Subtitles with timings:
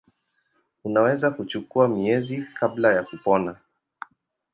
[0.83, 3.55] Unaweza kuchukua miezi kabla ya kupona.